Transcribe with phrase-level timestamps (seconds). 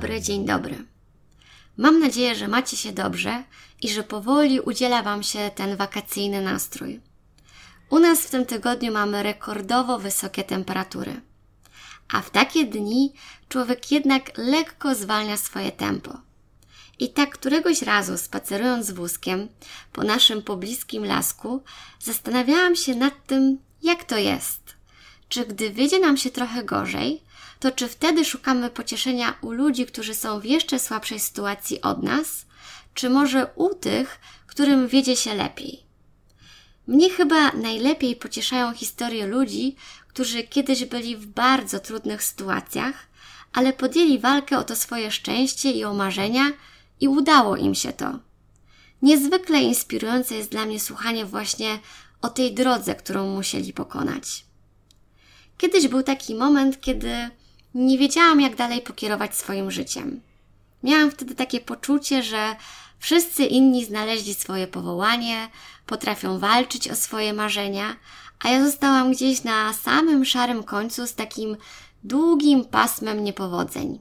[0.00, 0.84] dobry, dzień dobry.
[1.76, 3.44] Mam nadzieję, że macie się dobrze
[3.82, 7.00] i że powoli udziela Wam się ten wakacyjny nastrój.
[7.90, 11.20] U nas w tym tygodniu mamy rekordowo wysokie temperatury.
[12.12, 13.12] A w takie dni
[13.48, 16.20] człowiek jednak lekko zwalnia swoje tempo.
[16.98, 19.48] I tak któregoś razu spacerując wózkiem
[19.92, 21.62] po naszym pobliskim lasku,
[22.00, 24.60] zastanawiałam się nad tym, jak to jest.
[25.28, 27.22] Czy gdy wiedzie nam się trochę gorzej,
[27.60, 32.46] to czy wtedy szukamy pocieszenia u ludzi, którzy są w jeszcze słabszej sytuacji od nas,
[32.94, 35.82] czy może u tych, którym wiedzie się lepiej?
[36.86, 39.76] Mnie chyba najlepiej pocieszają historie ludzi,
[40.08, 42.94] którzy kiedyś byli w bardzo trudnych sytuacjach,
[43.52, 46.52] ale podjęli walkę o to swoje szczęście i o marzenia
[47.00, 48.18] i udało im się to.
[49.02, 51.78] Niezwykle inspirujące jest dla mnie słuchanie właśnie
[52.22, 54.44] o tej drodze, którą musieli pokonać.
[55.58, 57.30] Kiedyś był taki moment, kiedy
[57.74, 60.20] nie wiedziałam, jak dalej pokierować swoim życiem.
[60.82, 62.56] Miałam wtedy takie poczucie, że
[62.98, 65.48] wszyscy inni znaleźli swoje powołanie,
[65.86, 67.96] potrafią walczyć o swoje marzenia,
[68.44, 71.56] a ja zostałam gdzieś na samym szarym końcu z takim
[72.04, 73.98] długim pasmem niepowodzeń.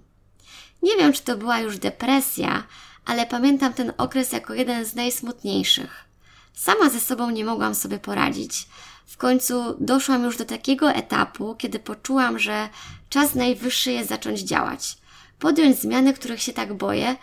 [0.84, 2.64] Nie wiem, czy to była już depresja,
[3.06, 6.06] ale pamiętam ten okres jako jeden z najsmutniejszych.
[6.54, 8.68] Sama ze sobą nie mogłam sobie poradzić.
[9.08, 12.70] W końcu doszłam już do takiego etapu, kiedy poczułam, że
[13.10, 14.98] czas najwyższy jest zacząć działać.
[15.40, 17.16] Podjąć zmiany, których się tak boję,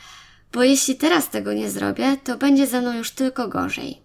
[0.52, 4.02] bo jeśli teraz tego nie zrobię, to będzie ze mną już tylko gorzej.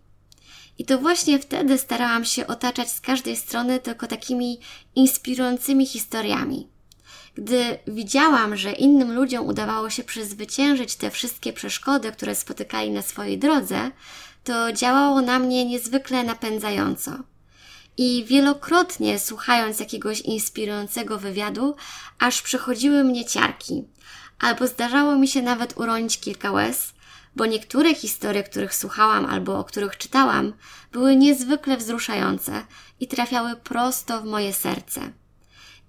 [0.77, 4.59] I to właśnie wtedy starałam się otaczać z każdej strony tylko takimi
[4.95, 6.67] inspirującymi historiami.
[7.35, 13.37] Gdy widziałam, że innym ludziom udawało się przezwyciężyć te wszystkie przeszkody, które spotykali na swojej
[13.37, 13.91] drodze,
[14.43, 17.11] to działało na mnie niezwykle napędzająco.
[18.01, 21.75] I wielokrotnie słuchając jakiegoś inspirującego wywiadu,
[22.19, 23.83] aż przechodziły mnie ciarki,
[24.39, 26.93] albo zdarzało mi się nawet uronić kilka łez,
[27.35, 30.53] bo niektóre historie, których słuchałam albo o których czytałam,
[30.91, 32.65] były niezwykle wzruszające
[32.99, 35.01] i trafiały prosto w moje serce.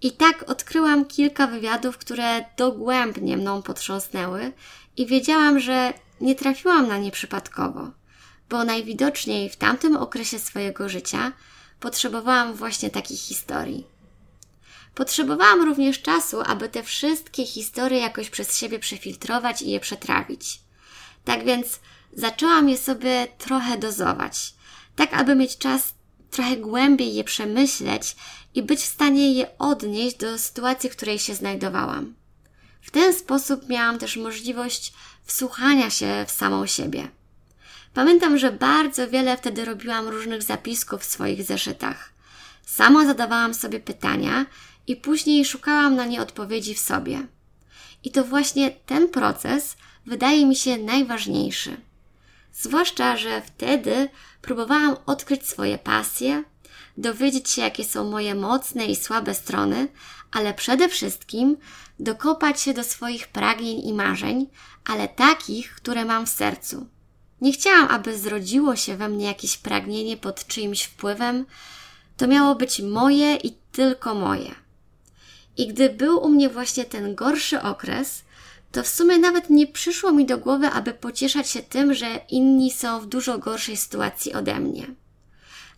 [0.02, 4.52] I tak odkryłam kilka wywiadów, które dogłębnie mną potrząsnęły
[4.96, 7.90] i wiedziałam, że nie trafiłam na nie przypadkowo,
[8.48, 11.32] bo najwidoczniej w tamtym okresie swojego życia
[11.80, 13.86] potrzebowałam właśnie takich historii.
[14.94, 20.60] Potrzebowałam również czasu, aby te wszystkie historie jakoś przez siebie przefiltrować i je przetrawić.
[21.24, 21.80] Tak więc
[22.12, 24.54] zaczęłam je sobie trochę dozować,
[24.96, 25.94] tak aby mieć czas
[26.30, 28.16] trochę głębiej je przemyśleć
[28.54, 32.14] i być w stanie je odnieść do sytuacji, w której się znajdowałam.
[32.82, 34.92] W ten sposób miałam też możliwość
[35.24, 37.08] wsłuchania się w samą siebie.
[37.94, 42.12] Pamiętam, że bardzo wiele wtedy robiłam różnych zapisków w swoich zeszytach.
[42.66, 44.46] Sama zadawałam sobie pytania
[44.86, 47.26] i później szukałam na nie odpowiedzi w sobie.
[48.04, 51.76] I to właśnie ten proces wydaje mi się najważniejszy.
[52.52, 54.08] Zwłaszcza, że wtedy
[54.42, 56.44] próbowałam odkryć swoje pasje,
[56.96, 59.88] dowiedzieć się, jakie są moje mocne i słabe strony,
[60.32, 61.56] ale przede wszystkim
[62.00, 64.46] dokopać się do swoich pragnień i marzeń,
[64.84, 66.86] ale takich, które mam w sercu.
[67.40, 71.46] Nie chciałam, aby zrodziło się we mnie jakieś pragnienie pod czyimś wpływem.
[72.16, 74.54] To miało być moje i tylko moje.
[75.56, 78.22] I gdy był u mnie właśnie ten gorszy okres,
[78.72, 82.70] to w sumie nawet nie przyszło mi do głowy, aby pocieszać się tym, że inni
[82.70, 84.86] są w dużo gorszej sytuacji ode mnie.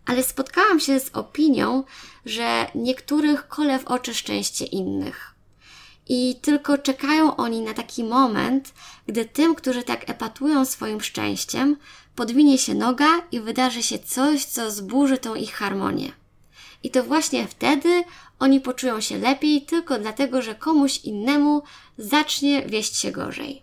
[0.06, 1.84] Ale spotkałam się z opinią,
[2.26, 5.31] że niektórych kole w oczy szczęście innych.
[6.08, 8.74] I tylko czekają oni na taki moment,
[9.06, 11.76] gdy tym, którzy tak epatują swoim szczęściem,
[12.14, 16.12] podwinie się noga i wydarzy się coś, co zburzy tą ich harmonię.
[16.82, 18.04] I to właśnie wtedy
[18.38, 21.62] oni poczują się lepiej tylko dlatego, że komuś innemu
[21.99, 23.62] zacznie wieść się gorzej.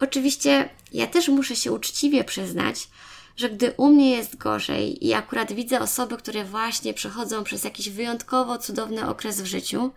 [0.00, 2.88] Oczywiście ja też muszę się uczciwie przyznać,
[3.36, 7.90] że gdy u mnie jest gorzej i akurat widzę osoby, które właśnie przechodzą przez jakiś
[7.90, 9.92] wyjątkowo cudowny okres w życiu,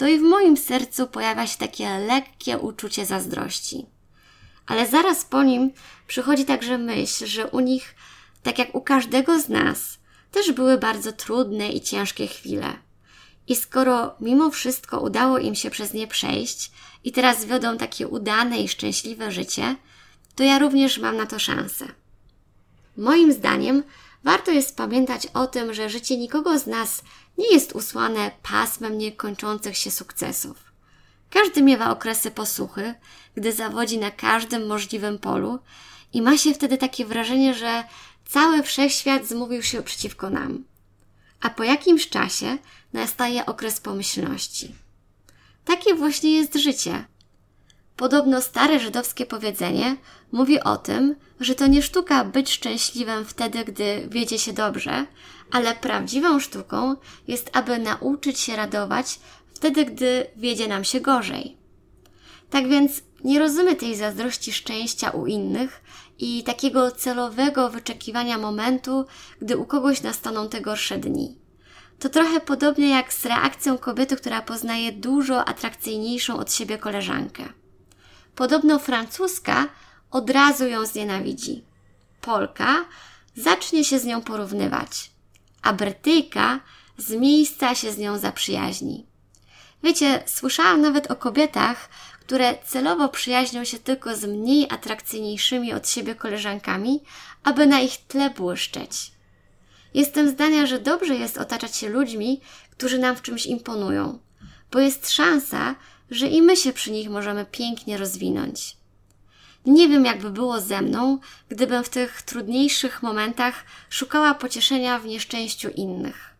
[0.00, 3.86] to i w moim sercu pojawia się takie lekkie uczucie zazdrości.
[4.66, 5.70] Ale zaraz po nim
[6.06, 7.94] przychodzi także myśl, że u nich,
[8.42, 9.98] tak jak u każdego z nas,
[10.32, 12.76] też były bardzo trudne i ciężkie chwile.
[13.48, 16.70] I skoro mimo wszystko udało im się przez nie przejść
[17.04, 19.76] i teraz wiodą takie udane i szczęśliwe życie,
[20.34, 21.84] to ja również mam na to szansę.
[22.96, 23.82] Moim zdaniem
[24.24, 27.02] warto jest pamiętać o tym, że życie nikogo z nas
[27.38, 30.70] nie jest usłane pasmem niekończących się sukcesów.
[31.30, 32.94] Każdy miewa okresy posłuchy,
[33.34, 35.58] gdy zawodzi na każdym możliwym polu
[36.12, 37.84] i ma się wtedy takie wrażenie, że
[38.28, 40.64] cały wszechświat zmówił się przeciwko nam.
[41.40, 42.58] A po jakimś czasie
[42.92, 44.74] nastaje okres pomyślności.
[45.64, 47.04] Takie właśnie jest życie.
[48.00, 49.96] Podobno stare żydowskie powiedzenie
[50.32, 55.06] mówi o tym, że to nie sztuka być szczęśliwym wtedy, gdy wiedzie się dobrze,
[55.50, 56.96] ale prawdziwą sztuką
[57.28, 59.20] jest, aby nauczyć się radować
[59.54, 61.56] wtedy, gdy wiedzie nam się gorzej.
[62.50, 65.82] Tak więc nie rozumiem tej zazdrości szczęścia u innych
[66.18, 69.04] i takiego celowego wyczekiwania momentu,
[69.40, 71.38] gdy u kogoś nastaną te gorsze dni.
[71.98, 77.59] To trochę podobnie jak z reakcją kobiety, która poznaje dużo atrakcyjniejszą od siebie koleżankę.
[78.40, 79.68] Podobno francuska
[80.10, 81.64] od razu ją znienawidzi.
[82.20, 82.84] Polka
[83.36, 85.10] zacznie się z nią porównywać,
[85.62, 86.60] a Brytyjka
[86.98, 89.06] z miejsca się z nią zaprzyjaźni.
[89.82, 91.88] Wiecie, słyszałam nawet o kobietach,
[92.20, 97.00] które celowo przyjaźnią się tylko z mniej atrakcyjniejszymi od siebie koleżankami,
[97.44, 99.12] aby na ich tle błyszczeć.
[99.94, 102.40] Jestem zdania, że dobrze jest otaczać się ludźmi,
[102.70, 104.18] którzy nam w czymś imponują,
[104.72, 105.74] bo jest szansa,
[106.10, 108.76] że i my się przy nich możemy pięknie rozwinąć.
[109.66, 111.18] Nie wiem, jakby było ze mną,
[111.48, 116.30] gdybym w tych trudniejszych momentach szukała pocieszenia w nieszczęściu innych.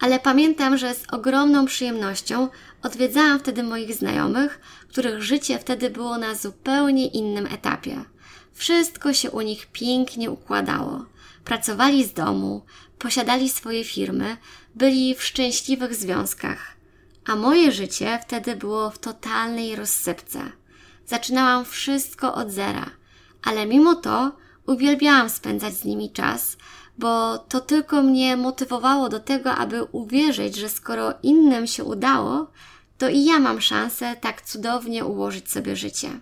[0.00, 2.48] Ale pamiętam, że z ogromną przyjemnością
[2.82, 8.04] odwiedzałam wtedy moich znajomych, których życie wtedy było na zupełnie innym etapie.
[8.52, 11.04] Wszystko się u nich pięknie układało.
[11.44, 12.64] Pracowali z domu,
[12.98, 14.36] posiadali swoje firmy,
[14.74, 16.77] byli w szczęśliwych związkach.
[17.28, 20.40] A moje życie wtedy było w totalnej rozsypce.
[21.06, 22.90] Zaczynałam wszystko od zera,
[23.42, 24.32] ale mimo to
[24.66, 26.56] uwielbiałam spędzać z nimi czas,
[26.98, 32.50] bo to tylko mnie motywowało do tego, aby uwierzyć, że skoro innym się udało,
[32.98, 36.20] to i ja mam szansę tak cudownie ułożyć sobie życie.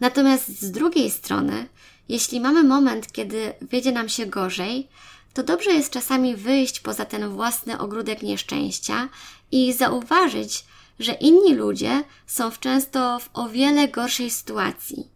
[0.00, 1.68] Natomiast z drugiej strony,
[2.08, 4.88] jeśli mamy moment, kiedy wiedzie nam się gorzej,
[5.34, 9.08] to dobrze jest czasami wyjść poza ten własny ogródek nieszczęścia
[9.52, 10.64] i zauważyć,
[10.98, 15.08] że inni ludzie są w często w o wiele gorszej sytuacji.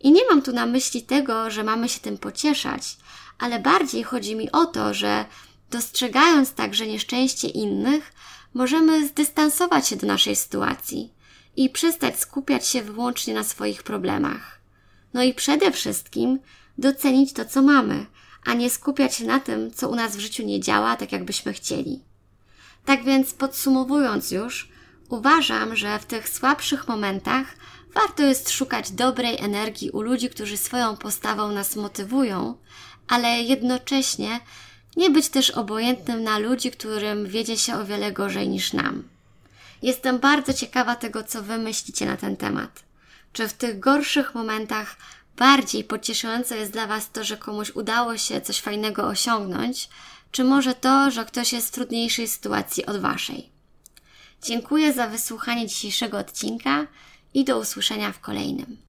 [0.00, 2.96] I nie mam tu na myśli tego, że mamy się tym pocieszać,
[3.38, 5.24] ale bardziej chodzi mi o to, że
[5.70, 8.12] dostrzegając także nieszczęście innych,
[8.54, 11.12] możemy zdystansować się do naszej sytuacji
[11.56, 14.60] i przestać skupiać się wyłącznie na swoich problemach.
[15.14, 16.38] No i przede wszystkim
[16.78, 18.06] docenić to, co mamy,
[18.44, 21.52] a nie skupiać się na tym, co u nas w życiu nie działa tak, jakbyśmy
[21.52, 22.07] chcieli.
[22.88, 24.68] Tak więc podsumowując już,
[25.08, 27.46] uważam, że w tych słabszych momentach
[27.94, 32.58] warto jest szukać dobrej energii u ludzi, którzy swoją postawą nas motywują,
[33.08, 34.40] ale jednocześnie
[34.96, 39.02] nie być też obojętnym na ludzi, którym wiedzie się o wiele gorzej niż nam.
[39.82, 42.82] Jestem bardzo ciekawa tego, co Wy myślicie na ten temat.
[43.32, 44.96] Czy w tych gorszych momentach
[45.36, 49.88] bardziej pocieszające jest dla Was to, że komuś udało się coś fajnego osiągnąć,
[50.30, 53.48] czy może to, że ktoś jest w trudniejszej sytuacji od Waszej?
[54.42, 56.86] Dziękuję za wysłuchanie dzisiejszego odcinka
[57.34, 58.78] i do usłyszenia w kolejnym.